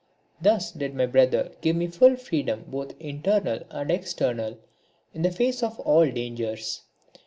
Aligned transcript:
Thus 0.41 0.71
did 0.71 0.95
my 0.95 1.05
brother 1.05 1.51
give 1.61 1.75
me 1.75 1.85
full 1.85 2.15
freedom 2.15 2.63
both 2.67 2.99
internal 2.99 3.59
and 3.69 3.91
external 3.91 4.57
in 5.13 5.21
the 5.21 5.29
face 5.29 5.61
of 5.61 5.79
all 5.81 6.09
dangers. 6.09 6.81